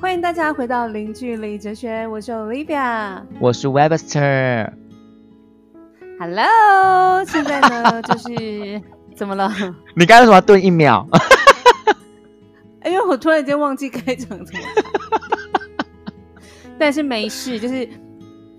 [0.00, 4.72] 欢迎大家回到零距离哲学，我是 Olivia，我是 Webster。
[6.18, 8.80] Hello，现在呢就是
[9.14, 9.52] 怎么了？
[9.94, 11.06] 你刚刚为什么要顿一秒？
[12.80, 14.60] 哎呦，我突然间忘记开场怎么？
[16.78, 17.86] 但是没事，就是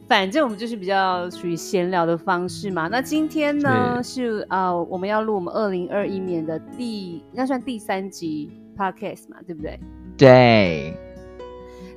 [0.07, 2.87] 反正我们就是比较属于闲聊的方式嘛。
[2.87, 9.79] 那今天呢是啊，我们要录我们二零二一年的第应该算第三集 Podcast 嘛，对不对？
[10.15, 10.95] 对。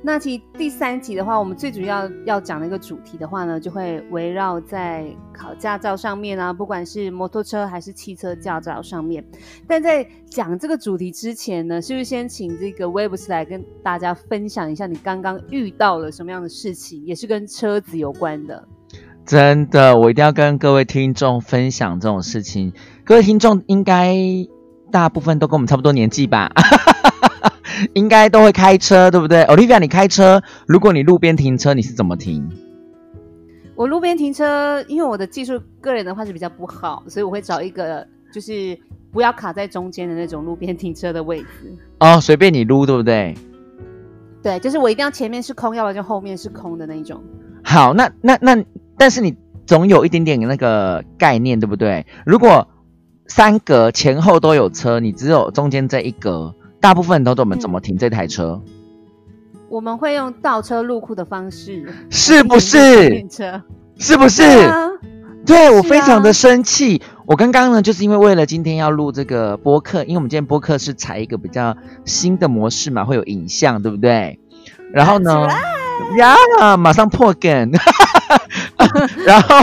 [0.05, 9.25] 那其实第三集的话，我们最主要要讲的一个主题的话呢，就会围绕在考驾照上面啊，不管是摩托车还是汽车驾照上面。
[9.67, 18.63] 但在讲这个主题之前呢，是不是先请这个 Webs 来跟大家分享一下你刚刚遇到了什么样的事情，也是跟车子有关的？
[19.25, 22.71] 真的，我一定要跟各位听众分享这种事情。
[23.03, 24.15] 各位听众应该
[24.91, 26.51] 大部分都跟我们差不多年纪吧？
[27.93, 32.49] 应该都会开车，对不对？Olivia，你开车，如果你路边停车，你是怎么停？
[33.75, 38.77] 我路边停车，因为我的技术个人的话是比较不好，所以我会找一个就是
[39.11, 41.75] 不要卡在中间的那种路边停车的位置。
[41.99, 43.35] 哦，随便你撸，对不对？
[44.41, 47.21] 对，就是我一定要前面是空，要不然就后面是空的那种。
[47.63, 48.63] 好，那那那，
[48.97, 52.05] 但是你总有一点点那个概念，对不对？
[52.25, 52.67] 如果
[53.27, 56.55] 三格前后都有车，你只有中间这一格。
[56.85, 58.61] 大部分人都懂我们怎么停这台车。
[59.69, 63.09] 我们会用倒车入库的方式，是不是？
[63.09, 63.63] 停车
[63.97, 64.43] 是不是？
[65.47, 67.01] 对我非常的生气。
[67.25, 74.39] 我刚刚呢，就是因为为了今天要录这个播客，因为我们今天播客是采一个比较新的模式嘛，会有影像，对不对？
[74.93, 75.47] 然后呢，
[76.19, 77.71] 呀，马上破梗。
[79.25, 79.55] 然后，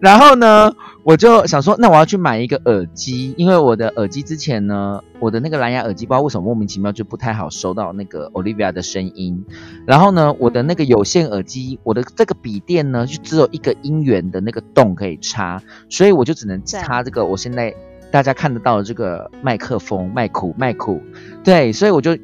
[0.00, 0.72] 然后呢？
[1.04, 9.44] 我就想说，那我要去买一个耳机，因为我的耳机之前呢，我的那个蓝牙耳机不知道为什么莫名其妙就不太好收到那个 Olivia 的声音。
[9.84, 17.74] 然后呢，我的那个有线耳机，我的这个笔电呢，就只有一个音源的那个洞可以插，所以我就只能插这个我现在
[18.12, 21.02] 大家看得到的这个麦克风麦库麦库。
[21.42, 22.16] 对，所以我就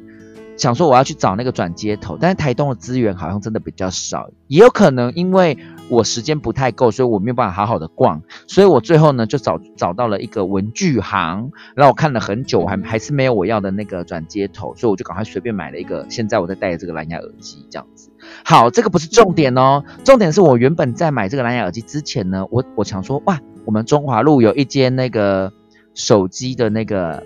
[0.55, 5.57] 想说我要去找那个转接头，但是台东的资源好像真的比较少，也有可能因为。
[5.89, 18.11] 我时间不太够，所以我没有办法好好的逛，所以我最后呢就找找到了一个文具行，然后我看了很久，还还是没有我要的那个转接头，所以我就赶快随便买了一个，现在我在戴的这个蓝牙耳机，这样子。
[18.45, 25.51] 好，这个不是重点哦，重点是我原本在买这个蓝牙耳机之前呢，我我想说，哇，我们中华路有一间那个
[25.95, 27.23] 手机的那个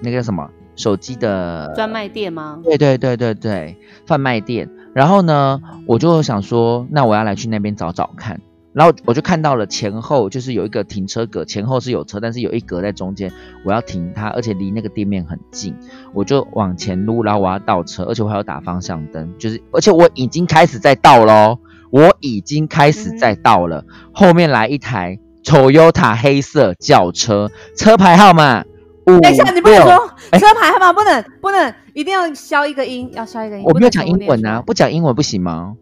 [0.00, 2.60] 那个什么手机的专卖店吗？
[2.64, 4.70] 对对对对对，贩卖店。
[4.94, 8.40] 然后呢，我就想说，那我要来去那边找找看。
[8.72, 13.30] 然后我就看到了前后就是有一个停车格，前后是有车，但是有一格在中间，
[13.64, 15.76] 我要停它，而且离那个店面很近。
[16.12, 21.58] 我就往前撸，然后我要倒车，而且我还要打方向灯，就是而且我已经开始在倒喽，
[21.90, 23.84] 我已经开始在倒了。
[24.12, 28.64] 后面来一台 Toyota 黑色轿车，车牌号码。
[29.04, 33.64] 等一下，你不能说车牌号码不能不能，一定要消一个音，要消一个音。
[33.64, 35.74] 我没有讲英文啊，不讲英文不行吗？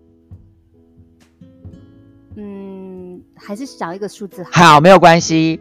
[2.36, 4.80] 嗯，还是少一个数字好。
[4.80, 5.60] 没有关系。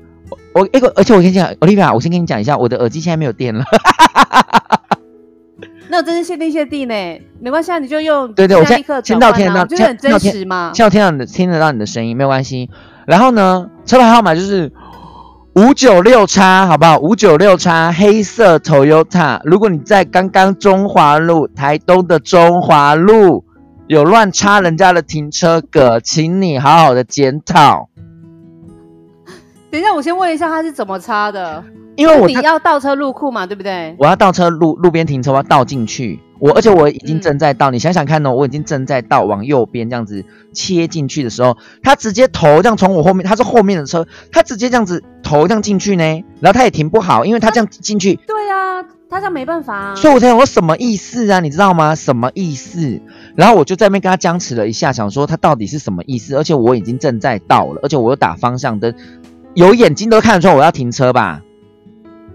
[0.53, 3.63] 我一个，而且我先讲，Olivia，我先跟你讲一下，我的耳机现在没有电了。
[5.89, 6.95] 那我真是谢天谢地呢，
[7.39, 8.33] 没关系，啊，你就用。
[8.33, 10.71] 对对，我现在听到听到，就是很真实嘛。
[10.73, 12.69] 现在听到你的听得到你的声音，没有关系。
[13.05, 14.71] 然后呢，车牌号码就是。
[15.53, 16.97] 五九六叉，好不好？
[16.99, 19.41] 五九六叉，黑色 Toyota。
[19.43, 23.43] 如果你在刚刚中华路台东的中华路
[23.87, 27.89] 有乱插人家的停车格，请你好好的检讨。
[29.69, 31.61] 等一下，我先问一下他是怎么插的？
[31.97, 33.93] 因为我你要倒车入库嘛，对不对？
[33.99, 36.17] 我要倒车路路边停车，我要倒进去。
[36.41, 46.03] 我而且我已经正在倒，你想想看哦，我已经正在倒往右边这样子切进去的时候，他直接头这样从我后面，他是后面的车，他直接这样子头这样进去呢，
[46.39, 48.15] 然后他也停不好，因为他这样进去。
[48.15, 49.93] 对啊，他这样没办法。
[49.95, 51.39] 所以我才想说什么意思啊？
[51.41, 51.93] 你知道吗？
[51.93, 52.99] 什么意思？
[53.35, 56.35] 然后我就在那边跟他僵持了一下，想说他到底是什么意思？
[56.35, 58.95] 而且我已经正在倒了，而且我又打方向灯，
[59.53, 61.43] 有眼睛都看得出来我要停车吧。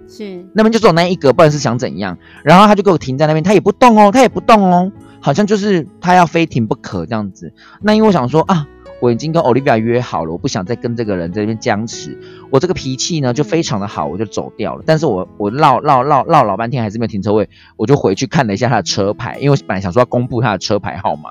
[0.08, 2.16] 是，那边就走那一格，不然是想怎样？
[2.44, 7.52] 然后他就给我停在那边，他也不动哦，他也不动哦，好像就是他要非停不可这样子。
[7.82, 8.66] 那因为我想说啊，
[9.00, 12.16] 我已经跟 Olivia 约好了，我不想再跟这个人在那边僵持。
[12.50, 14.82] 我这个脾气呢就非常的好，我就走掉了。
[14.86, 21.30] 但是我我绕绕绕绕老半天还是没有停车位，我就回去看了一下他的车牌，因为我本来想说要公布他的车牌号码，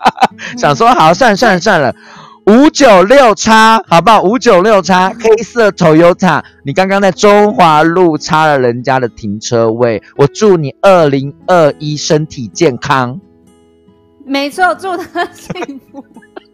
[0.56, 1.94] 想说好算了算了算了。
[2.48, 4.22] 五九六叉，好不好？
[4.22, 13.20] 五九六叉，黑色 Toyota，你刚刚在中华路插了人家的停车位，我祝你二零二一身体健康。
[14.24, 16.04] 没错，祝他幸福。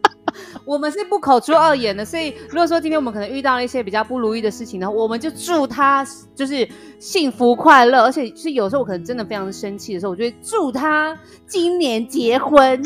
[0.65, 6.03] 我们是不口出恶言的，所以如果说今天我们可能遇到了一些比较不如意的事情呢，我们就祝他
[6.33, 6.67] 就是
[6.97, 12.81] 幸福快乐，而且是有时候我可能真的非常生气的时候，我就会祝他今年结婚。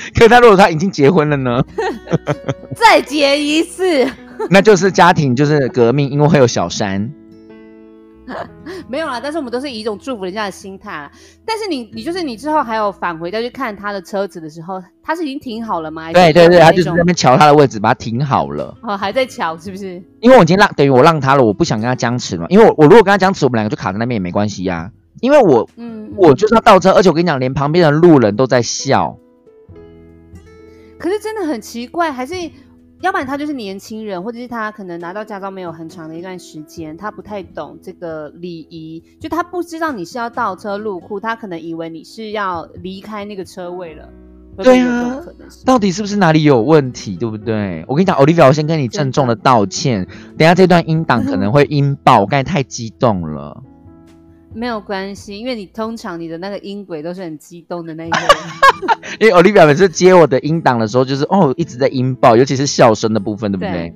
[0.14, 1.62] 可是他如果他已经结婚了呢？
[2.74, 4.06] 再结一次，
[4.50, 7.10] 那就是家庭就是革命，因为会有小三。
[8.86, 11.10] 没有啦，但是我们都是以一种祝福人家的心态。
[11.44, 16.12] 但是你，你就是你之后还有返回再去看他的车子的时候，他是已经停好了吗？
[16.12, 18.72] 对对对，他就是在那边瞧他的位置，把它停好了。
[18.82, 20.00] 哦，还在瞧是不是？
[20.20, 22.46] 因为我已经让等于我让他了，我不想跟他僵持嘛。
[22.50, 24.92] 因为我我如果跟他僵持，我们两个就卡在那边也没关系呀。
[25.20, 29.18] 因为我嗯，我就是要倒车，而且我跟你讲，连旁边的路人都在笑。
[31.00, 32.34] 可是真的很奇怪，还是。
[33.02, 44.06] 要不然他就是年轻人，或者是他可能拿到驾照没有很长的一段时间，他不太懂这个礼仪，就他不知道你是要倒车入库，他可能以为你是要离开那个车位了。
[44.58, 45.18] 对啊，
[45.64, 47.82] 到底是不是哪里有问题，对不对？
[47.88, 50.06] 我跟你讲，Olivia，我先跟你郑重的道歉，
[50.36, 53.62] 等下这段音档可能会音爆，我刚才太激动了。
[54.52, 58.18] 没有关系，因为你通常你的那个音轨都是很激动的那一个。
[59.20, 63.72] 因为 Olivia 每次接我的音档的时候，就是哦一直在音爆，尤其是笑声的部分，对不对？
[63.72, 63.94] 对，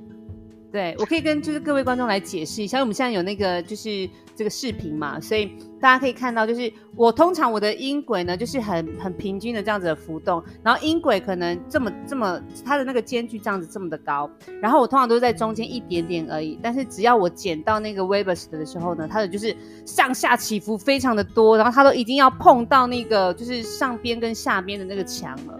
[0.75, 5.49] 对我可以跟就是各位观众来解释一下，因为我们现在有那个就是这个视频嘛，所以
[5.79, 14.29] 大家可以看到，就是我通常我的音轨呢，就是很很平均的这样子的浮动，然后音轨可能这么这么它的那个间距这样子这么的高，
[14.61, 19.55] 然后我通常都是在中间一点点而已，但是只要我剪到那个 Weber's 的时候呢，它的就是
[19.85, 25.57] 上下起伏非常的多，然后它都已经要碰到那个就是上边跟下边的那个墙了。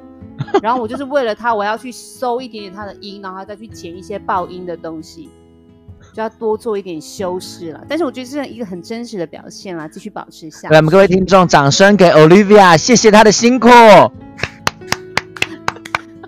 [0.62, 5.30] 然后我就是为了他，我要去收一点点他的音，然后再去剪一些爆音的东西，
[6.14, 7.84] 就要多做一点修饰了。
[7.88, 10.70] 但是我觉得这是一个很真实的表现啦，继续保持下。
[10.70, 13.70] 来，我们各位听众，掌声给 Olivia，谢谢她的辛苦。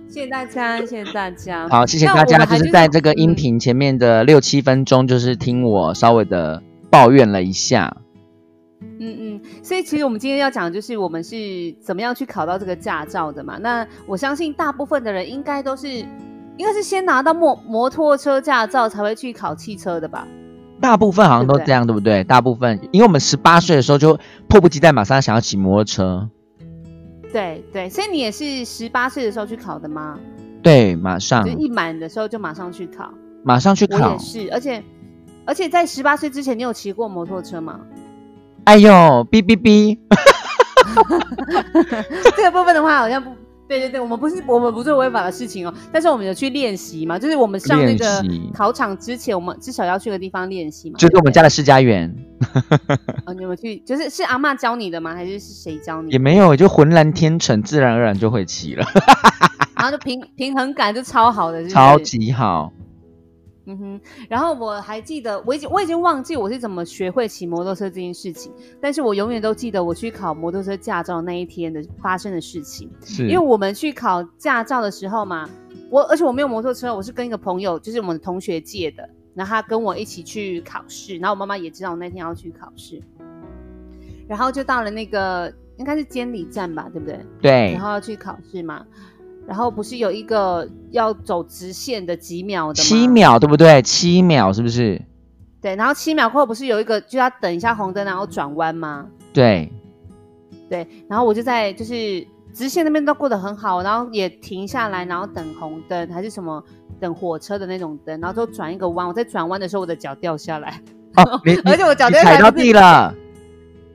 [0.10, 1.70] 谢谢大家，谢谢大家。
[1.70, 7.98] 好，谢谢大家，就是在这个音频前面的六七分钟，就是听我稍微的抱怨了一下。
[9.00, 11.36] 嗯嗯，所以其实我们今天要讲的就是我们是
[11.82, 13.58] 怎么样去考到这个驾照的嘛。
[13.60, 20.28] 那我相信大部分的人应该都是，应该是先拿到摩摩托车驾照才会去考汽车的吧？
[20.80, 22.24] 大部分好像都这样，对不对？
[22.24, 26.30] 大部分，因为我们十八岁的时候就迫不及待马上想要骑摩托车。
[27.34, 30.20] 对对，所以你也是十八岁的时候去考的吗？
[30.62, 33.12] 对，马上就一满的时候就马上去考，
[33.44, 34.14] 马上去考。
[34.14, 34.84] 也是，而且
[35.46, 37.80] 而且在十八岁之前，你有骑过摩托车吗？
[38.68, 38.92] 哎呦，
[39.32, 39.98] 哔哔哔！
[42.36, 43.32] 这个部分的话，好像不
[43.66, 45.74] 对，对对，我们不是我们不做违法的事情哦。
[45.90, 48.22] 但是我们有去练习嘛，就是我们上那个
[48.54, 50.98] 考场之前，我们至少要去个地方练习嘛。
[51.00, 52.14] 就是我们家的世家园。
[53.26, 53.78] 哦，你们去？
[53.86, 55.16] 就是是阿妈教你的吗？
[55.16, 56.12] 还是是谁教你？
[56.12, 58.86] 也没有，就浑然天成，自然而然就会骑了。
[59.78, 62.74] 然后就平平衡感就超好的，超级好。
[63.70, 72.90] 嗯哼，然后我还记得，我已经我已经忘记我是怎么学会骑摩托车这件事情，但是我永远都记得我去考摩托车驾照那一天的发生的事情。
[73.04, 75.50] 是，因为我们去考驾照的时候嘛，
[75.90, 83.02] 我而且我没有摩托车，我是跟一个朋友，就是我们的同学借的，然后他跟我一起去考试，然后我妈妈也知道我那天要去考试，
[84.30, 87.20] 然后就到了那个应该是监理站吧，对不对？
[87.42, 88.86] 对，然后要去考试嘛。
[89.48, 93.82] 然后不是有一个要走直线的几秒的七秒对不对？
[93.82, 95.02] 七秒是不是？
[95.62, 99.08] 对，然后七秒过后不是有一个就要等一下红灯，然后转弯吗？
[99.34, 99.72] 对，
[100.70, 106.64] 对，然后我就在就是直线那边都过得很好，然后也停下来，然后等红灯还是什么
[107.00, 109.08] 等火车的那种灯，然后就转一个弯。
[109.08, 110.82] 我在转弯的时候，我的脚掉下来，
[111.66, 113.16] 而且我脚踩到地了。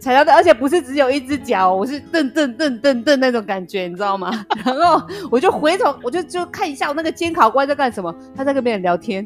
[0.02, 4.32] 踩到的，而且不是只有一只脚，我是蹬蹬蹬蹬蹬那种感觉，你知道吗？
[4.66, 9.24] 然后我就回头，我就就看一下我那个监考官在干什么，他在跟别人聊天，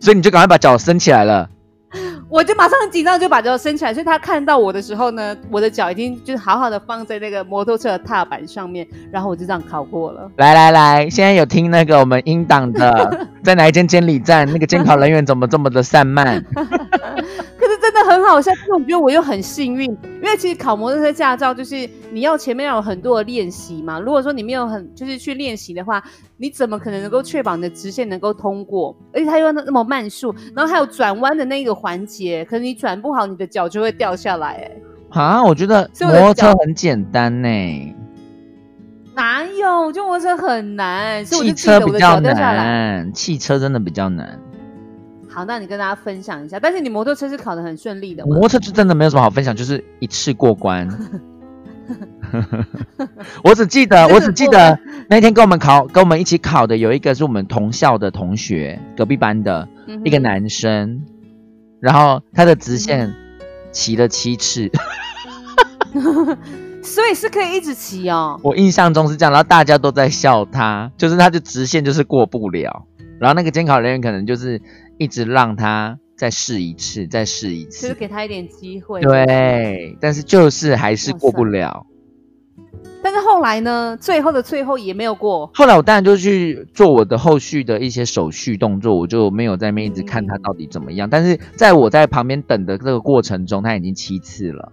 [0.00, 1.50] 所以你就赶快把脚伸起来了。
[2.28, 3.94] 我就马上很紧张，就把脚伸起来。
[3.94, 10.30] 所以他看到我的时候呢，我的脚已经就是好好的放在那个摩托车的踏板上面，然后我就这样考过了。
[10.36, 14.46] 来来来，现在有听那个我们英党的， 在哪一间监理站？
[14.52, 16.44] 那个监考人员怎么这么的散漫？
[18.08, 24.00] 很好笑，但是我觉得我又很幸运，因为其实考摩托车驾照就是你要前面要有很多的练习嘛。
[24.00, 26.02] 如果说你没有很就是去练习的话，
[26.36, 28.96] 你怎么可能能够确保你的直线能够通过？
[29.12, 34.48] 而且它又那么慢速，然后还有转弯的那个环节，可能你转不好，你的脚就会掉下来。
[34.48, 37.94] 哎，啊，我觉得摩托车很简单呢。
[39.14, 39.90] 哪有？
[39.92, 42.64] 就摩托车很难，所以我汽就记得车比较我的脚掉下来。
[42.64, 44.38] 难，汽车真的比较难。
[45.38, 46.58] 好，那你跟大家分享一下。
[46.58, 48.40] 但是你摩托车是考得很顺利的吗摩？
[48.40, 50.88] 托车就真的没有什么好分享，就是一次过关。
[53.44, 54.76] 我只记得，我只记得
[55.08, 61.02] 那天跟我们考，跟我们一起考的有一个是我们同校的同学，隔壁班的嗯一个男生，
[61.78, 63.14] 然后他的直线
[63.70, 64.68] 骑了七次，
[66.82, 68.40] 所以是可以一直骑哦。
[68.42, 72.86] 我印象中是这样，然后大家都在笑他，就是他的直线就是过不了，
[73.20, 74.60] 然后那个监考人员可能就是
[74.98, 79.00] 一直让他再试一次，再试一次就是，给他一点机会。。
[79.00, 81.86] 对，但是就是还是过不了。
[83.00, 83.96] 但是后来呢？
[83.98, 85.48] 最后的最后也没有过。
[85.54, 91.08] 后来我当然就去做我的后续的一些手续动作，我就没有在那边一直看他到底怎么样。
[91.08, 94.72] 但是在我在旁边等的这个过程中，他已经七次了。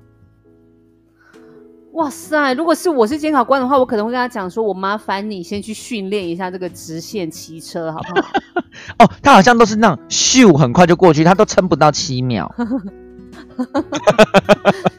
[1.93, 2.53] 哇塞！
[2.55, 8.27] 如果是我是监考官的话，我可能会跟他讲说：“我麻烦你先去训练一下这个直线骑车，好不好
[8.99, 12.53] 哦，他好像都是那种咻很快就过去，他都撑不到七秒。”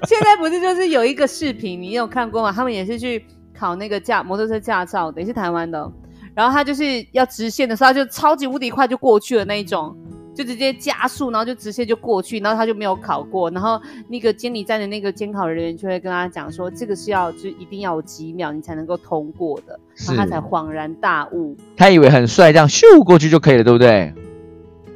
[0.07, 2.53] 现在不是就是有一个视频，你有看过吗？
[2.53, 3.25] 他们也是去
[3.59, 5.91] 考那个驾摩托车驾照的，也是台湾的。
[6.35, 9.97] 然后他就是要直线的时候，他就超级无敌快就过去了那一种，
[10.37, 13.51] 就直接加速，然后就直线就过去，然后他就没有考过。
[13.51, 24.13] 然后那个监理站的那个监考人员就会跟他讲说，这个是要就一定要有几秒你才能够通过的，然后他才恍然大悟，他以为很帅，这样咻过去就可以了，对不对？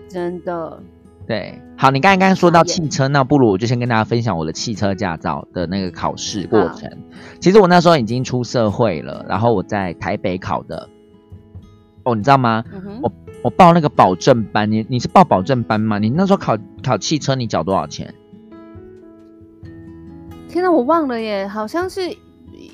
[0.09, 0.78] 真的。
[1.26, 6.90] 对，好，你刚才刚刚说到汽车，那不如我就先跟大家分享我的汽车驾照的那个考试过程。
[7.40, 10.88] 其实我那时候已经出社会了，然后我在台北考的。
[12.02, 12.64] 哦，你知道吗？
[12.73, 15.99] 嗯哼，我我报那个保证班，你你是报保证班吗？
[15.99, 18.14] 你那时候考考汽车，你缴多少钱？
[20.49, 22.02] 天哪，我忘了耶，好像是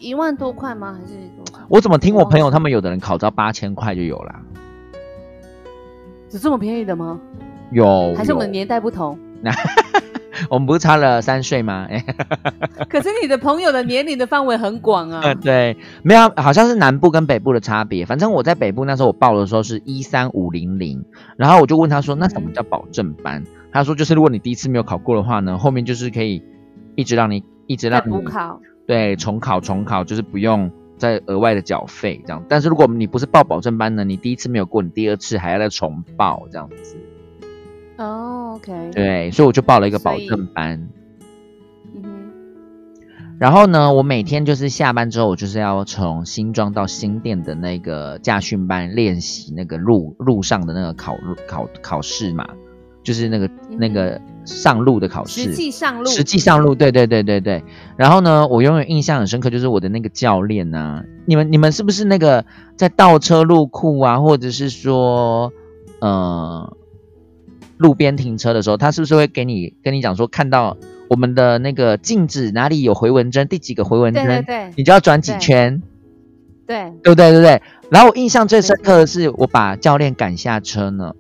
[0.00, 0.99] 一万多块吗？
[1.00, 1.44] 还是多？
[1.68, 4.42] 我怎么听我朋友他们有的人考到八千块就有啦？
[6.32, 7.20] 有这么便宜的吗？
[7.70, 9.16] 有，还是我们年代不同？
[10.50, 11.87] 我们不是差了三岁吗？
[11.90, 12.05] 哎、
[12.88, 15.35] 可是你的朋友的年龄的范围很广啊。
[15.40, 18.07] 对，没有，好像是南部跟北部的差别。
[18.07, 21.05] 反正我在北部那时候我报的时候是一三五零零，
[21.37, 23.45] 然后我就问他说，那什么叫保证班？
[23.73, 26.43] 他说就是如果你第一次没有考过的话呢，后面就是可以
[26.95, 32.43] 一直让你一直再让你补考，对重考重考，就是不用再额外的缴费这样。
[32.49, 36.97] 但是如果你不是报保证班呢，你第一次没有过，你第二次还要再重报这样子。
[37.97, 40.88] 哦，OK，，对，所以我就报了一个保证班。
[41.95, 42.33] 嗯哼，
[43.38, 51.17] 然后呢，我每天就是下班之后，我就是要从新庄到新店的那个驾训班练习那个路路上的那个考
[51.49, 52.47] 考考试嘛，
[53.03, 53.49] 就是那个
[53.79, 55.45] 那个上路的考试。
[55.45, 57.65] 实际上路，实际上路，对对对对对。
[57.97, 62.45] 然后呢，我永远印象很深刻，就是我的那个教练啊、你们你们是不是那个
[62.76, 65.53] 在倒车入库啊，或者是说，
[66.00, 66.76] 呃，
[67.76, 70.76] 路边停车的时候，他是不是会给你跟你讲说，看到
[71.09, 75.83] 我们的那个镜子哪里有回纹针，第几个回纹针，对对对你就要转几圈，
[76.66, 77.30] 对，对不对？
[77.30, 77.62] 对不对？
[77.90, 81.14] 然后我印象最深刻的是，我把教练赶下车呢。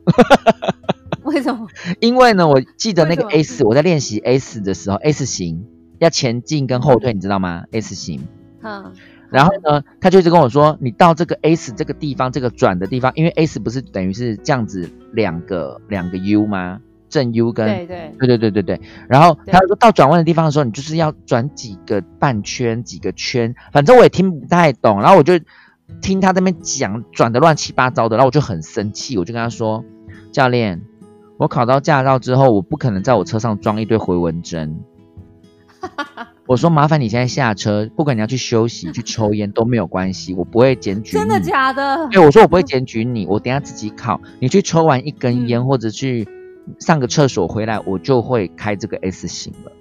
[1.22, 1.66] 为什么？
[2.00, 5.64] 因为呢，我记得那个 S，我在练习 S 的时候，S 型
[5.98, 8.26] 要前进跟后退，你知道吗？S 型。
[8.62, 8.92] 嗯，
[9.36, 16.80] 然后呢，他就一直跟我说，你到这个 S 这个地方，这个转的地方，因为 S 不是等于是这样子两个两个 U 吗？
[17.10, 18.80] 正 U 跟对对，对对对对对。
[19.10, 25.02] 然后对他说到转弯的地方的时候，你就是要转几个半圈，几个圈，反正我也听不太懂。
[25.02, 25.34] 然后我就
[26.00, 29.84] 听他那边讲，转的乱七八糟的，然后我就很生气，我就跟他说，
[30.32, 30.80] 教练，
[31.36, 34.80] 我考到驾照之后，我不可能在我车上装一堆回纹针。
[36.46, 41.18] 我说麻烦你现在下车，不管你要去休息、去抽烟都没有关系，我不会检举你。
[41.18, 42.08] 真的假的？
[42.10, 44.20] 对，我说我不会检举你，我等一下自己考。
[44.38, 46.26] 你去抽完一根烟、嗯或者去
[46.78, 49.72] 上个厕所回来，我就会开这个 S 型了。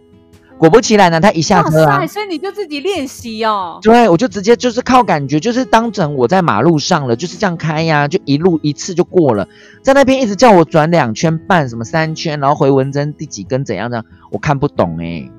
[0.58, 3.78] 果不其然呢，他一下哇车啊塞，，所以你就自己练习哦。
[3.82, 9.48] 对我就直接就是靠感觉，就是当成我在马路上了，就是这样开呀，就一路一次就过了。
[9.82, 15.30] 在那边一直叫我转两圈半，什么三圈，然后回文针第几根怎样的，我看不懂哎、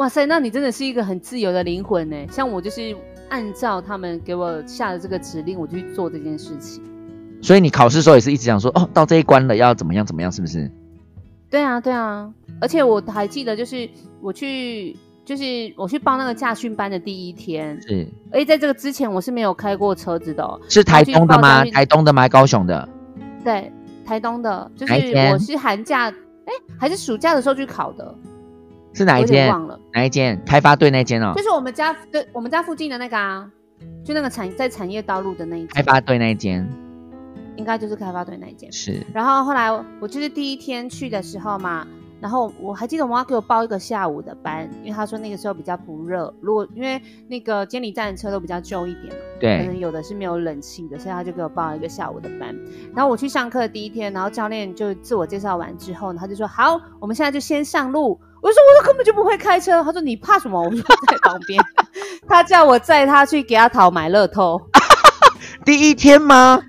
[0.00, 2.16] 哇塞，那你真的是一个很自由的灵魂呢。
[2.32, 2.96] 像我就是
[3.28, 6.82] 按照他们给我下的这个指令，我就去做这件事情。
[7.42, 10.70] 所以你考试的时候也是一直想说，哦，到这一关了要怎么样怎么样，是不是？
[11.50, 13.86] 对啊，对啊，而且我还记得，就是
[14.22, 15.44] 我去，就是
[15.76, 20.58] 我去报那个驾训班的第一天，是而且在这个之前我是没有开过车子的、哦。
[20.66, 21.62] 是台东的吗？
[21.66, 22.26] 台东的吗？
[22.26, 22.88] 高雄的？
[23.44, 23.70] 对，
[24.06, 24.94] 台东的，就是
[25.30, 26.08] 我是寒假，
[26.46, 28.14] 哎，还是暑假的时候去考的，
[28.92, 29.48] 是哪一间？
[29.48, 30.40] 忘了，哪一间？
[30.44, 31.42] 开发队那间哦就。
[31.42, 33.50] 是我们家对我们家附近的那个啊，
[34.04, 36.68] 就那个产在产业道路的那一开发队那一间，
[37.56, 38.70] 应该就是开发队那一间。
[38.72, 39.04] 是。
[39.12, 39.70] 然后后来
[40.00, 41.86] 我就是第一天去的时候嘛。
[42.20, 46.30] 然后我还记得我妈给我报一个下午的班，因为她说那个时候比较不热。
[46.42, 52.54] 如果因为那个监理站的车都比较旧一点嘛，对，可能有的是没有冷气的，所以她就给我报了一个下午的班。
[52.94, 61.62] 然后我去上课的第一天，然后教练就自我介绍完之后，他就说：“好，我们现在就先上路。”我就说：“我根本就不会开车。”他说：“你怕什么？”我说在旁边。
[62.26, 64.60] 他叫我载他去给他讨买乐透。
[65.64, 66.62] 第一天吗？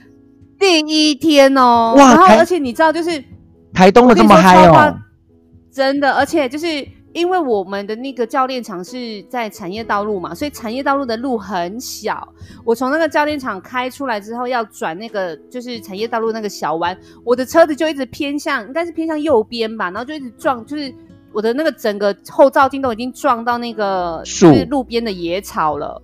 [0.60, 1.96] 第一天哦。
[1.98, 2.14] 哇！
[2.14, 3.24] 然后而且你知道，就是
[3.74, 4.94] 台东的这么嗨哦。
[5.72, 12.28] 真的，而且就是因为我们的那个教练场是在产业道路嘛，所以产业道路的路很小。
[12.66, 20.94] 我从那个教练场开出来之后，要转那个就是产业道路那个小弯，我的车子就一直偏向，应该是偏向右边吧，然后就一直撞，就是。
[21.34, 26.02] 我的那个整个后照镜都已经撞到那个是路边的野草了，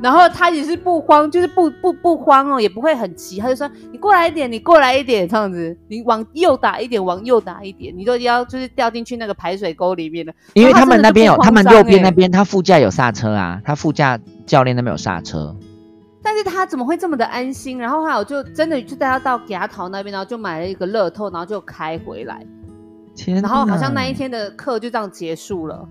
[0.00, 10.32] 然后他也是不慌，就是不不不慌哦，也不会很急，他就说你过来一点，你过来一点这样子，你往右打一点，往右打一点，你都要就是掉进去那个排水沟里面了。
[10.52, 15.56] 因为他们那边有，他们右边那边他副驾有刹车啊，他副驾教练那边有刹车，
[16.22, 17.78] 但是他怎么会这么的安心？
[17.78, 22.46] 然后后来我就真的就带他到牙桃那边，然后就买了一个乐透，然后就开回来。
[23.26, 25.88] 然后好像那一天的课就这样结束了，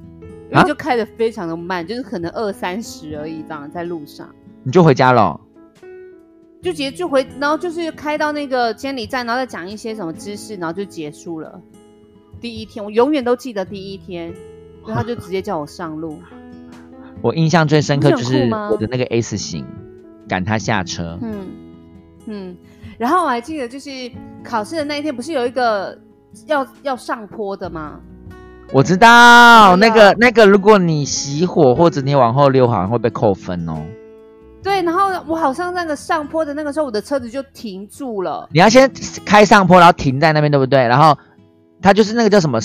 [0.49, 4.29] 然后就开的非常的慢，就是可能二三十而已，这样在路上。
[4.63, 5.39] 你就回家了？
[6.61, 11.61] 就直接就回，然后就是开到那个监理站，然后再讲一些什么知识，然后就结束了。
[12.41, 14.33] 第一天我永远都记得第一天，
[14.85, 16.19] 然后就直接叫我上路。
[17.23, 19.65] 我印象最深刻就是我的那个 S 型
[20.27, 21.17] 赶他下车。
[21.21, 21.47] 嗯
[22.25, 22.57] 嗯，
[22.97, 23.89] 然后我还记得就是
[24.43, 25.97] 考试的那一天，不是有一个。
[26.47, 27.99] 要要上坡的吗？
[28.71, 33.83] 我知道那个那个，如果你熄火或者你往后溜，好像会被扣分哦。
[34.63, 38.49] 对，然后我好像那个上坡的那个时候，我的车子就停住了。
[38.51, 38.89] 你要先
[39.25, 40.79] 开上坡，然后停在那边，对不对？
[40.87, 41.15] 然后
[41.81, 42.59] 它就是那个叫什么？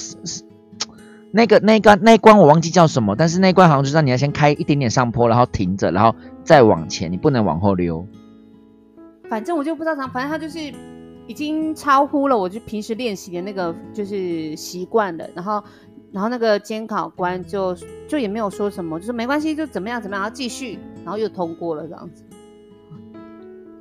[1.30, 8.06] 那个那关那关我忘记叫什么，但是那关好像就是你要先开一点点上坡，然后停着，然后再往前，你不能往后溜。
[9.28, 10.72] 反正我就不知道反正它就是。
[11.28, 15.62] 已经超乎了我就平时练习的那个就是习惯了，然后，
[16.10, 17.76] 然后那个监考官就
[18.08, 22.24] 就也没有说什么，就说没关系，就怎么样怎么样，然后继续，然后又通过了这样子。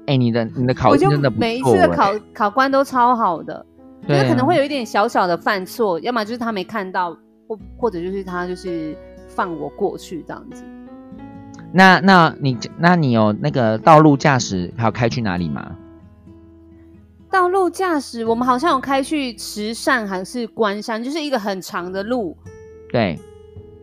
[0.08, 3.66] 哎，你的你的考真的每一次的考考官都超好的，
[4.08, 8.94] 就是可能会有一点小小的犯错，要么就是他没看到，或或者就是他就是
[9.30, 10.64] 放我过去这样子。
[11.72, 15.76] 那那你那你有那个道路驾驶还有开去哪里吗？
[17.30, 22.36] 道路驾驶，我们好像有开去池上还是关山，就是一个很长的路。
[22.92, 23.20] 对，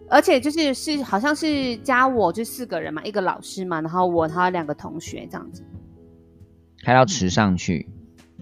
[0.09, 5.63] 而且就是是好像是加我就四个人嘛，一个老师嘛，然后我他两个同学这样子，
[6.85, 7.87] 开到池上去，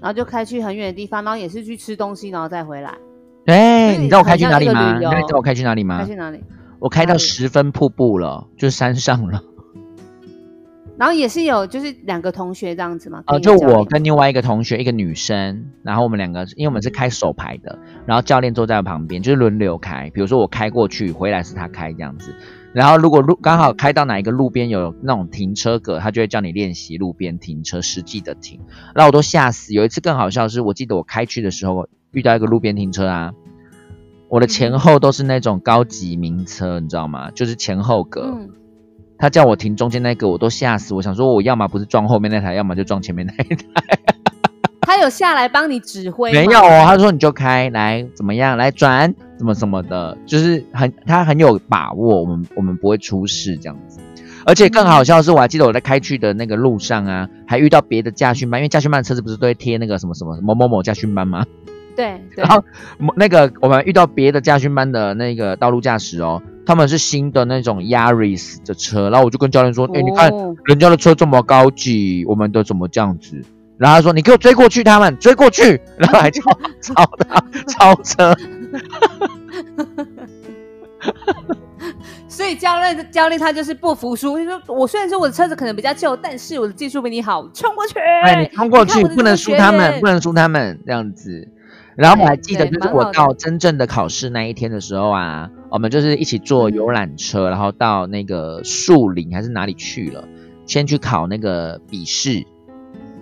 [0.01, 2.95] 然后就开去很远的地方，然后也是去吃东西，然后再回来。
[3.47, 4.95] 哎，你知道我开去哪里吗？
[4.95, 5.99] 你知道我开去哪里吗？
[5.99, 6.43] 开去哪里？
[6.79, 9.43] 我开到十分瀑布了，就是山上了。
[11.03, 13.25] 然后也是有，就是两个同学这样子嘛。
[13.27, 20.09] 呃，就我跟另外一个同学，一个女生，然后我们两个，因为我们是开手牌的，然后教练坐在旁边，就是轮流开。
[20.15, 22.33] 比如说我开过去，回来是他开这样子。
[22.73, 28.61] 然后如果路刚好开到哪一个路边有那种停车格，他就会叫你练习路边停车，实际的停。
[28.95, 29.75] 然后我都吓死。
[29.75, 33.33] 有一次更好笑是，我记得我开去的时候遇到一个路边停车啊，
[34.29, 37.33] 我的前后都是那种高级名车，你知道吗？
[37.33, 38.39] 就是前后格。
[39.23, 40.93] 他叫我停中间那个，我都吓死。
[40.95, 43.65] 我想说，我要么不是撞后面那台，要么就撞前面那一台。
[44.81, 46.33] 他有下来帮你指挥？
[46.33, 54.01] 没有哦，他说你就开来怎么样，来转怎么怎么的，就是很他很有把握，我们我们不会出事这样子。
[54.45, 61.47] 而且更好笑的是，我还记得我在开去的那个路上啊，还遇到别的驾训班，因为驾训班车子不是都会贴那个什么什么某某某驾训班吗？
[61.95, 62.21] 对。
[62.37, 62.65] 然后
[63.15, 66.43] 那个我们遇到别的驾训班的那个道路驾驶哦。
[66.65, 70.31] 他们是新的那种 Yaris 的车，然后我就跟教练说：“哎，你看
[70.65, 73.43] 人家的车这么高级，我们的怎么这样子？”
[73.79, 78.33] 然后他说：“你给我追过去，他们追过去，然后还 超超他超车。
[82.29, 87.99] ”所以教练教练他就是不服输，就说：“我虽然说我的车子可能比较旧，但是我的技术比你好，冲过去！
[87.99, 91.49] 哎，你冲过去，不能输他们，不能输他们这样子。”
[91.97, 100.25] 然后我还记得，就是我到真正的考试那一天的时候啊，我们就是一起坐游览车，然后到那个树林还是哪里去了，
[100.67, 102.45] 先去考那个笔试，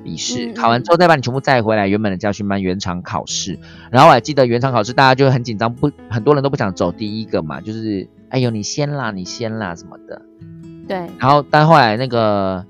[0.04, 3.58] 笔试考完之后再把你全部载回来原本的教训班原厂考试。
[3.90, 10.22] 然后我还记得原厂考试大家就很紧张，不很多人都不想走第一个嘛，就是哎呦你先啦，你先啦什么的。
[10.86, 12.64] 对，然后但后来那个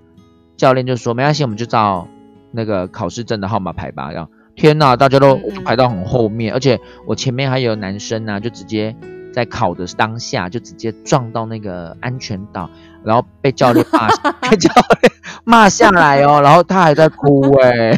[0.56, 2.08] 教练就说没关系，我们就照
[2.52, 4.10] 那个考试证的号码排吧。
[4.12, 8.94] 然后天呐，大家都排到很后面，而且我前面还有男生啊，就直接
[9.32, 12.68] 在考的当下就直接撞到那个安全岛，
[13.02, 14.06] 然后被教练骂，
[14.50, 14.70] 被教
[15.00, 15.12] 练
[15.44, 17.96] 骂下来哦，然后他还在哭哎、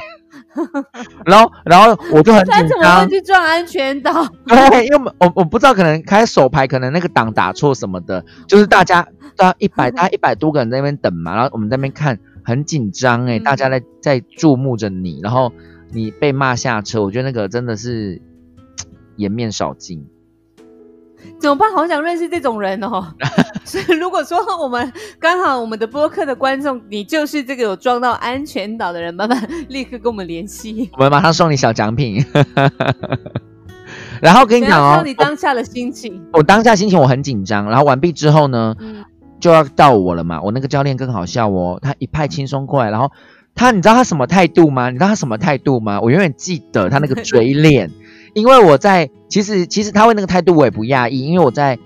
[1.26, 2.62] 然后然后我就很紧张。
[2.62, 4.24] 他怎么会，去撞安全岛？
[4.46, 9.04] 对，因为我我我不知道，可能开手牌，可能那个档打错什么的，就是大家
[9.36, 13.42] 大一百 大概一百多个人在那边等嘛，然后我们在那边看，很紧张哎，嗯。
[13.42, 15.52] 大家在在注目着你，然后
[15.92, 18.20] 你被骂下车，我觉得那个真的是
[19.16, 20.06] 颜面扫尽。
[21.38, 21.72] 怎么办？
[21.72, 23.14] 好想认识这种人哦。
[23.64, 30.90] 所以如果说我们刚好我们的播客的观众，你就是这个有撞到安全岛的人，麻烦立刻跟我们联系。
[30.94, 32.24] 我们马上送你小奖品。
[34.20, 36.20] 然后跟你讲哦你当下的心情。
[36.32, 39.04] 我我当下心情我很紧张，然后完毕之后呢，嗯，
[39.40, 40.40] 就要到我了嘛。
[40.42, 43.10] 我那个教练更好笑哦，他一派轻松过来，然后
[43.54, 44.90] 他你知道他什么态度吗？
[44.90, 46.00] 你知道他什么态度吗？
[46.00, 47.90] 我永远记得他那个 嘴脸，
[48.34, 51.78] 因为我在其实其实他会那个态度我也不讶异，因为我在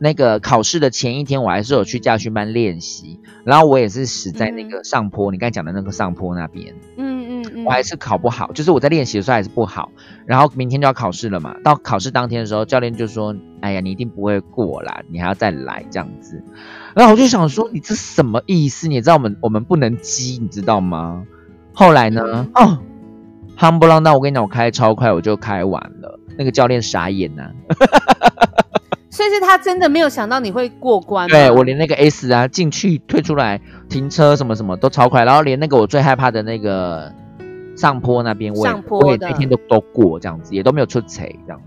[0.00, 6.74] 那个考试的前一天，我还是有去驾训班练习，然后我也是死在那个上坡，你刚才讲的那个上坡那边。
[6.96, 9.90] 嗯嗯嗯，我还是考不好，就是我在练习的时候还是不好，
[10.24, 11.56] 然后明天就要考试了嘛。
[11.64, 16.42] 到考试当天的时候，教练就说：“哎呀，你一定不会过啦，你还要再来这样子。”
[16.94, 18.88] 然后我就想说：“你这什么意思？
[18.88, 21.24] 你知道我们我们不能激，你知道吗？”
[21.74, 22.22] 后来呢？
[22.26, 22.78] 嗯哦，
[23.56, 26.18] 夯不啷当，我跟你讲，我开超快，我就开完了。
[26.36, 27.50] 那个教练傻眼呐、
[29.10, 31.36] 所以是他真的没有想到你会过关吗。
[31.36, 37.12] 对我连那个 S 啊进去退出来停车什么什么都超快，然后连那个我最害怕的那个
[37.76, 41.60] 上坡那边我也上坡我也的那天都都过这样子，也都没有出彩这样。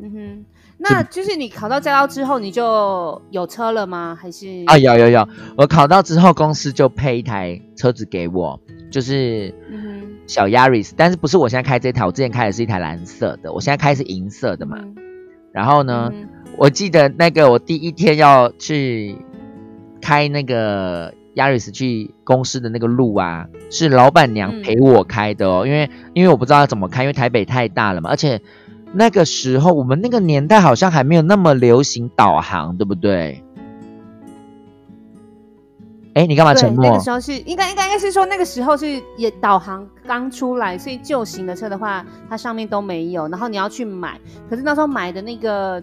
[0.00, 0.44] 嗯哼，
[0.82, 4.18] 那就是你考到驾照之后，你就有车了吗？
[4.20, 4.64] 还是？
[4.66, 14.76] 啊，有有有，我考到之后，公司就配一台车子给我，就是嗯小 Yaris，但是不是我现在开这台，我之前开的是一台蓝色的，我现在开是银色的，嘛。
[14.80, 14.94] 嗯。
[15.52, 19.16] 然后呢，嗯我记得那个我第一天要去
[20.00, 24.62] 开那个 Yaris 去公司的那个路啊，是老板娘嗯。
[24.62, 28.40] 陪我开的哦，因为因为我不知道要怎么开，因为台北太大了嘛，而且
[28.94, 33.42] 那个时候我们那个年代好像还没有那么流行导航，对不对？
[36.14, 37.00] 哎，你干嘛，沉默那个？
[37.00, 45.82] 时候是应该应该应该是说那个时候是也导航刚出来，所以旧型的车的话，它上面都没有，然后你要去买，可是那时候买的那个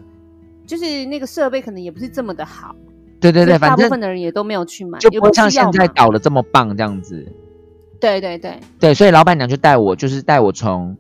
[0.68, 2.76] 就是那个设备可能也不是这么的好，
[3.20, 7.26] 对对对，反正大部分的人也都没有去买，也就不会像现在导的这么棒这样子。
[8.00, 10.96] 对对对，对，所以老板娘就带我，就是带我从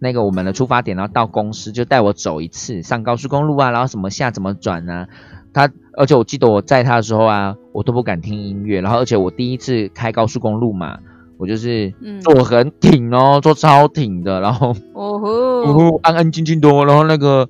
[0.00, 5.06] 那个我们的出发点，然后到公司，就带我走一次上高速公路啊，然后什么下怎么转啊。
[5.52, 10.98] 他，而且我记得我载他的时候啊，我都不敢听音乐，然后而且我第一次开高速公路嘛，
[11.38, 17.48] 我就是嗯坐很挺哦，坐超挺的，然后哦吼，呜安安静静的哦，然后那个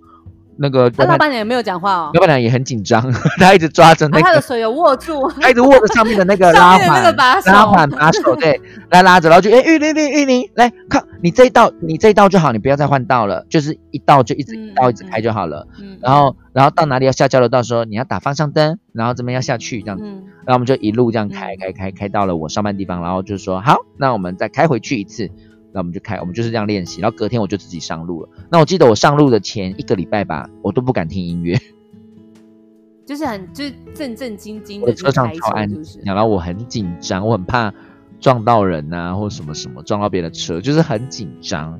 [0.63, 7.03] 那个那老老板板娘也没有讲话哦，老板娘也很紧张， 她一直抓着那啊他的个，手有握住，他一直握着上面的那个 拉环，
[7.47, 15.67] 拉环把手， 对，来拉着，然后就哎玉玲玲玉玲来靠，你这一道你这一道就好，你不要再换道了，就是一道就一直嗯一道一直嗯开就好了。
[15.81, 20.25] 嗯，然后然后到哪里要下交流道的时候，你要打方向灯，然后这边要下去这样子，嗯。
[20.47, 21.57] 然后我们就一路这样开嗯。
[21.61, 25.31] 开开开到了我上班地方，然后就说好，那我们再开回去一次。
[25.73, 28.29] 那我们就开，我们就是这样练习，然后隔天我就自己上路了。
[28.51, 31.59] 那我记得我上路的前一个礼拜吧，我都不敢听音乐，
[33.07, 37.73] 就是很就是正正经经我的车上超安车，就是静，然后我很紧张，我很怕
[38.21, 41.79] 撞到人啊，或什么什么撞到别的车，就是很紧张。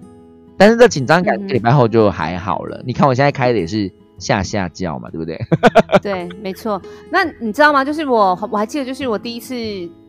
[0.57, 2.83] 但是这紧张感嗯一个礼拜后就还好了。
[2.85, 5.41] 你看我现在开的也是下下叫嘛，对不对？
[6.03, 6.81] 对，没错。
[7.11, 7.83] 那你知道吗？
[7.83, 9.55] 就是我我还记得，就是我第一次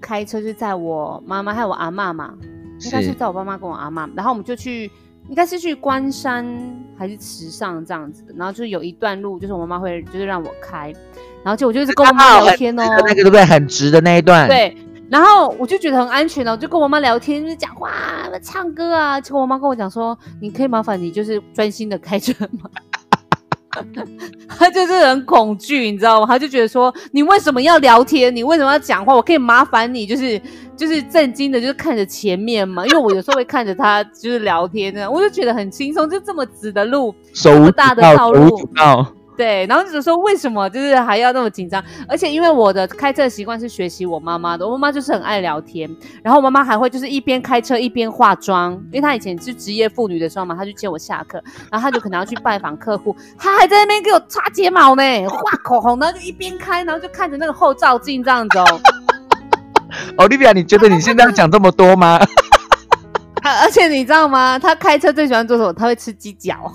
[0.01, 2.33] 开车是在我妈妈还有我阿妈嘛，
[2.83, 4.91] 应该是是在我爸妈跟我阿妈，然后我们就去，
[5.29, 6.45] 应该是去关山
[6.97, 10.93] 还是池上这样子的，然后就是有一段路，就是我妈妈会就是让我开，
[11.43, 13.45] 然后就我就一直跟我妈聊天哦，那个对不对？
[13.45, 14.75] 很直的那一段，，对。
[15.09, 17.91] 然后我就觉得很安全哦，我就跟我妈聊天，就是讲话、
[18.41, 19.19] 唱歌啊。
[19.19, 22.69] 结果我妈跟我讲说：“你可以麻烦你就是专心的开车吗？”
[24.47, 26.27] 她就是很恐惧，你知道吗？
[26.27, 28.35] 他就觉得说：“你为什么要聊天？
[28.35, 29.15] 你为什么要讲话？
[29.15, 30.39] 我可以麻烦你，就是
[30.75, 32.85] 就是震惊的，就是看着前面嘛。
[32.85, 38.69] 因为我有时候会看着他就是聊天呢，我就觉得很轻松，就这么直的路，手舞大的套路。
[39.41, 41.83] 对，然后就说为什么就是还要那么紧张？
[42.07, 45.89] 而且因为我的开车习惯是学习我妈妈的，我妈妈就是很爱聊天，
[46.21, 58.79] 然后我妈妈还会就是一边开车一边化妆，因为她以前是职业妇女的时候嘛，她去接我下课，然后她就可能要去拜访客户，她还在那边给我擦睫毛呢，画口红，然后就一边开，然后就看着那个后照镜这样子哦。
[60.17, 62.19] Olivia，你觉得你现在要讲这么多吗？
[63.43, 64.59] 而且你知道吗？
[64.59, 65.73] 他开车最喜欢做什么？
[65.73, 66.71] 他会吃鸡脚，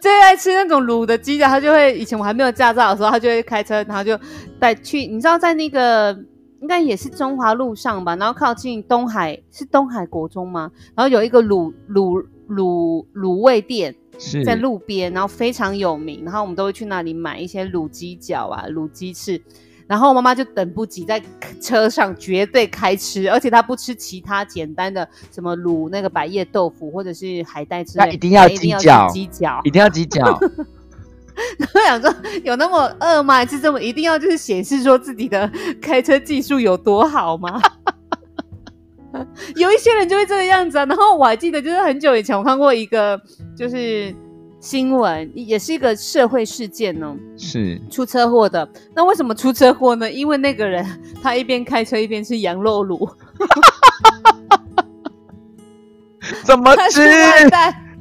[0.00, 1.46] 最爱吃那种卤的鸡脚。
[1.46, 4.18] 他就会以前我还没有驾照的时候，他就会开车，然后就
[4.58, 5.06] 带去。
[5.06, 6.16] 你知道在那个
[6.60, 8.16] 应该也是中华路上吧？
[8.16, 10.70] 然后靠近东海是东海国中吗？
[10.94, 13.94] 然后有一个卤卤卤卤味店
[14.44, 16.24] 在路边，然后非常有名。
[16.24, 19.40] 然后我们都会去那里买一些卤鸡脚啊、卤鸡翅。
[19.90, 21.20] 然后妈妈就等不及，在
[21.60, 30.22] 车上绝对开吃，而且她不吃其他简单的什么卤那个百叶豆腐或者是海带之类，一定要鸡脚，鸡脚，一定要鸡脚。
[31.74, 33.34] 我想说，有那么饿吗？
[33.34, 35.50] 还是这么一定要就是显示说自己的
[35.82, 37.60] 开车技术有多好吗？
[39.56, 40.84] 有一些人就会这个样子啊。
[40.84, 43.20] 然后我还记得，就是很久以前我看过一个，
[43.56, 44.14] 就是。
[44.60, 48.68] 新闻也是一个社会事件呢，是出车祸的。
[48.94, 50.10] 那为什么出车祸呢？
[50.10, 50.84] 因为那个人
[51.22, 53.10] 他一边开车一边吃羊肉卤，
[56.44, 57.00] 怎么吃？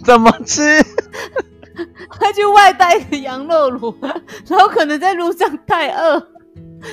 [0.03, 0.83] 怎么吃？
[2.19, 3.95] 他去外带 羊肉卤，
[4.47, 6.27] 然后可能在路上太饿，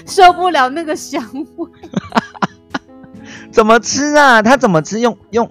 [0.07, 1.21] 受不了那个香
[1.57, 1.71] 味。
[3.51, 4.41] 怎么吃啊？
[4.43, 5.01] 他怎么吃？
[5.01, 5.51] 用用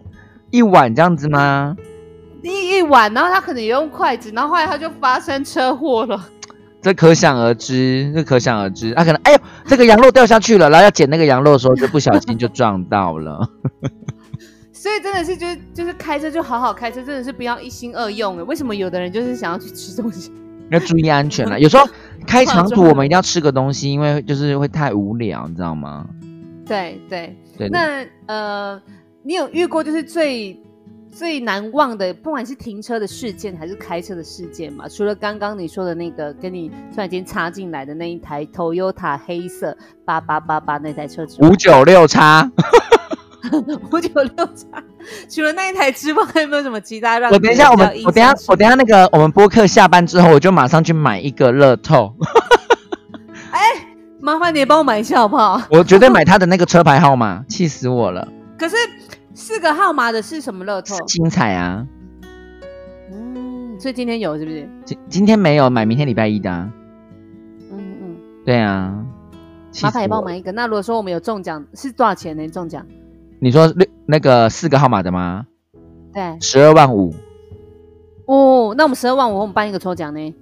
[0.52, 1.76] 一碗这样子吗？
[2.52, 6.30] 一一碗，然后他可能也用筷子，然后后来他就发生车祸了。
[6.82, 8.94] 这可想而知，这可想而知。
[8.94, 13.50] 他可能，哎呦，这个羊肉掉下去了，然后要捡那个羊肉的时候，就不小心就撞到了。
[14.72, 18.38] 所以真的是，就是就是开车就好好开车，真的是不要一心二用。
[18.46, 20.32] 为什么有的人就是想要去吃东西？
[20.70, 21.60] 要注意安全了。
[21.60, 21.88] 有时候
[22.28, 26.08] 开长途，我们一定要吃个东西，因为就是会太无聊，你知道吗？
[26.68, 27.68] 对对对。
[27.70, 28.80] 那呃，
[29.24, 30.60] 你有遇过就是最？
[31.18, 42.52] 最难忘的，不管是停车的事件还是开车的事件嘛，除了刚刚你说的那个跟你突然间插进来的那一台 Toyota 黑色八八八八那台车之五九六叉，
[43.92, 44.84] 五九六叉，
[45.30, 47.32] 除了那一台之外，还有没有什么其他让？
[47.32, 52.14] 我等一下，我们我等下我等下那个我们播客下班之后，我就马上去买一个乐透。
[53.52, 53.62] 哎，
[54.20, 55.62] 麻烦你帮我买一下好不好？
[55.70, 58.28] 我绝对买他的那个车牌号码，气死我了。
[58.60, 58.76] 可是。
[59.36, 60.96] 四个号码的是什么乐透？
[61.06, 61.86] 精彩啊！
[63.12, 64.70] 嗯，所以今天有是不是？
[64.86, 66.50] 今今天没有买，明天礼拜一的。
[67.70, 68.96] 嗯嗯，对啊。
[69.84, 70.54] 麻烦也帮我买一个。
[70.54, 72.48] 那如果说我们有中奖，是多少钱呢？
[72.48, 72.86] 中奖？
[73.40, 75.46] 你说六那个四个号码的吗？
[76.14, 77.14] 对，十二万五。
[78.28, 80.34] 哦，那我们十二万五，我们办一个抽奖呢？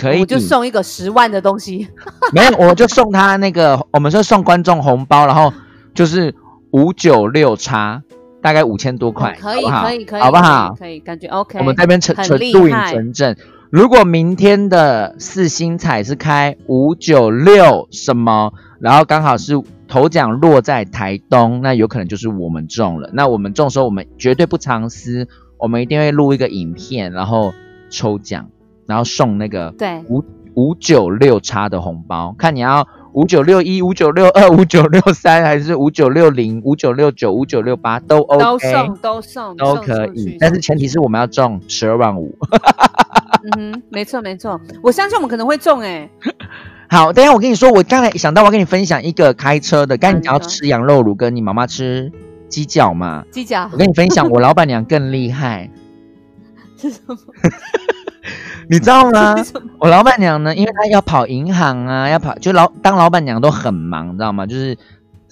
[0.00, 1.88] 可以，我就送一个十万的东西。
[2.32, 5.52] 没有，我就送他那个，我们说送观众红包，然后
[5.92, 6.32] 就是
[6.70, 8.00] 五九六叉。
[8.48, 10.74] 大概五千多块，可以可以可以，好不好？
[10.78, 11.58] 可以，感觉 OK。
[11.58, 13.36] 我们这边成成录影存证。
[13.68, 19.52] 如果明天的四星彩是开五九六什么，然后刚好是
[19.86, 23.10] 头奖落在台东，那有可能就是我们中了。
[23.12, 27.52] 那我们中时候，我们绝对不藏私，我们一定会录一个影片，然后
[27.90, 28.48] 抽奖，
[28.86, 32.88] 然后送那个对五五九六叉的红包，看你要。
[33.18, 40.36] 五九六一、五九六二、 五九六三，还是五九六零、五九六九、五九六八，都 OK，都送都送都可以。
[40.38, 42.38] 但是前提是我们要中十二万五。
[43.56, 46.08] 嗯哼，没错没错，我相信我们可能会中哎。
[46.88, 52.12] 好，等下我跟你说，我刚才想到我要跟你分享一个开车的，刚才你要吃羊肉卤，跟你妈妈吃
[52.48, 53.24] 鸡脚嘛？
[53.32, 53.68] 鸡脚。
[53.72, 55.68] 我跟你分享，我老板娘更厉害。
[56.76, 57.16] 是什么？
[58.70, 59.34] 你知道吗？
[59.80, 64.46] 我老板娘呢，因为她要跑银行啊，要跑就老当老板娘都很忙，你知道吗？
[64.46, 64.76] 就是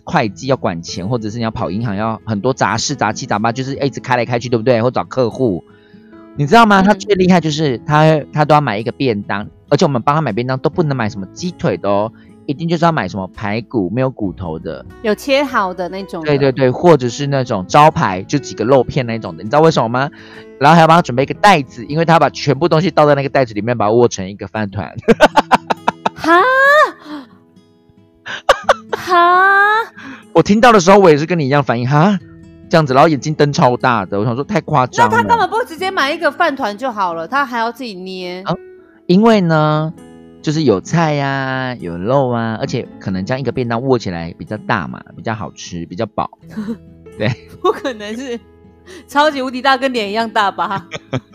[0.05, 4.81] 会计要管钱，或者是你要跑银行，要很多杂事杂七杂八，就是一直开来开去，对不对？
[4.81, 5.65] 或找客户，
[6.37, 6.83] 你知道吗？
[6.83, 12.13] 她最厉害就是她她都要买一个便当，而且我们帮她买便当都不能买什么鸡腿的哦。
[12.47, 16.25] 一定就是要买什么排骨没有骨头的，有切好的那种。
[16.25, 20.09] 对对对，或者是那种招牌就几个肉片那种的，你知道为什么吗？
[20.61, 24.95] 然后还要帮他准备一个袋子，因为他把全部东西倒在那个袋子里面，把它握成一个饭团。
[26.15, 26.41] 哈
[28.97, 29.93] 哈，
[30.33, 32.19] 我听到的时候，我也是跟你一样反应哈，
[32.69, 35.11] 这样子，然后眼睛瞪超大的，我想说太夸张。
[35.11, 38.45] 那他干嘛不直接买一个饭团就好了，他还要自己捏。
[39.07, 39.93] 因为呢。
[40.47, 46.31] 就是有菜呀，有肉啊，而且可能将一个便当握起来比较大嘛，比较好吃，比较饱。
[47.19, 47.29] 对，
[47.61, 48.39] 不可能是
[49.09, 50.87] 超级无敌大，跟脸一样大吧？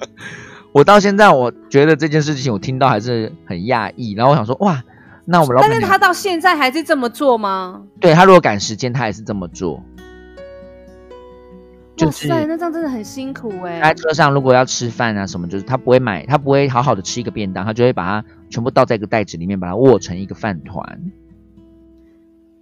[0.71, 4.81] 我到现在我觉得这件事情我听到还是很讶异，然后我想说哇，
[5.25, 7.81] 那我们老板但是他到现在还是这么做吗？
[7.99, 9.83] 对他如果赶时间，他也是这么做。
[11.95, 21.11] 就是哇塞，那这样真的很辛苦哎、在车上如果要吃饭啊什么，就是他不会买，他不会好好的吃一个便当，他就会把它全部倒在一个袋子里面，把它握成一个饭团。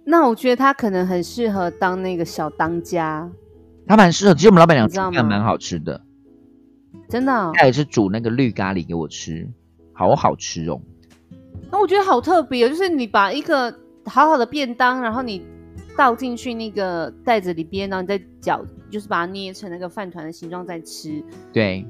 [0.04, 3.30] 那我觉得他可能很适合当那个小当家，
[3.86, 6.00] 他蛮适合，其实我们老板娘煮饭蛮好吃的，
[7.08, 9.48] 真的哦、他也是煮那个绿咖喱给我吃，
[9.92, 10.80] 好好吃哦。
[11.70, 13.72] 那我觉得好特别哦，就是你把一个
[14.04, 15.46] 好好的便当，然后你
[15.96, 21.22] 倒进去那个袋子里边，然后你再搅，就是把它捏成那个饭团的形状再吃。
[21.52, 21.86] 对，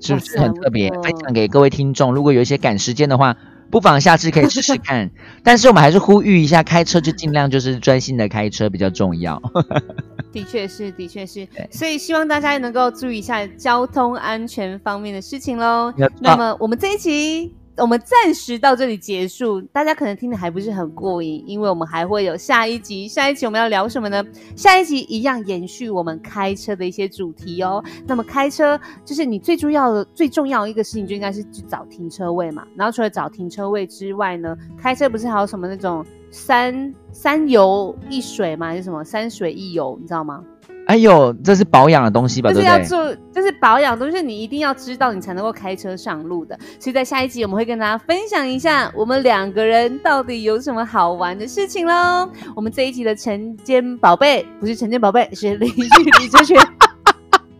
[0.00, 0.90] 是不是很特别？
[1.02, 3.36] 分享给各位听众，如果有一些赶时间的话，
[3.70, 5.10] 不妨下次可以试试看。
[5.42, 9.42] 但是我们还是呼吁一下，开车就尽量就是专心的开车比较重要。
[10.32, 15.92] 的确是，的确是，所以希望大家能够注意一下交通安全方面的事情喽。
[16.20, 17.54] 那么我们这一集。
[17.76, 23.08] 我们暂时到这里结束，大家可能听的还不是很过瘾，因为我们还会有下一集。
[23.08, 24.24] 下一集我们要聊什么呢？
[24.54, 27.82] 下一集一样延续我们开车的一些主题哦。
[28.06, 32.64] 那么开车就是你最重要的、最重要一个事情，就应该是去找停车位嘛。
[32.76, 38.68] 然后除了找停车位之外呢，开车不是还有什么那种三三油一水吗？
[38.68, 39.98] 还是什么三水一油？
[40.00, 40.44] 你知道吗？
[40.86, 42.50] 哎呦，这是保养的东西吧？
[42.50, 42.78] 就是要？
[42.80, 46.58] 做，就是保养东西你一定要知道，你才能够开车上路的。
[46.78, 52.28] 所以在下一集我们会跟大家分享一下我们两个人到底有什么好玩的事情喽。
[52.54, 56.54] 我们这一集的晨间宝贝不是晨间宝贝，是邻居李哲学。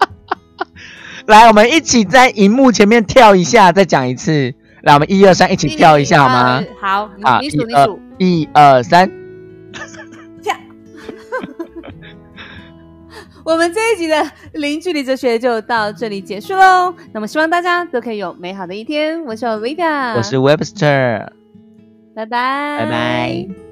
[1.26, 4.54] 来，我们一起在荧幕前面跳一下，再讲一次。
[4.82, 6.56] 来，我们一二三，一起跳一下好吗？
[6.58, 9.10] 呃好，你好，你数，你数，一二三，
[13.44, 14.16] 我们这一集的
[14.54, 16.94] 零距离哲学就到这里结束喽。
[17.12, 19.22] 那么希望大家都可以有美好的一天。
[19.24, 21.28] 我是 Olivia，我是 Webster，
[22.14, 23.63] 拜拜，拜拜。